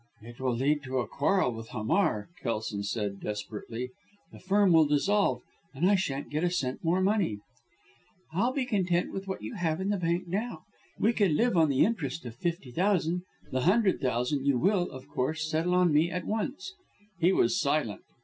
[0.23, 3.91] "It will lead to a quarrel with Hamar," Kelson said desperately.
[4.31, 5.43] "The Firm will dissolve
[5.75, 7.37] and I shan't get a cent more money."
[8.33, 10.63] "I'll be content with what you have in the bank now.
[10.97, 13.21] We can live on the interest of fifty thousand.
[13.51, 16.73] The hundred thousand you will, of course, settle on me at once."
[17.19, 18.01] He was silent.